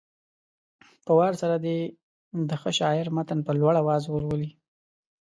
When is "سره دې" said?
1.41-1.77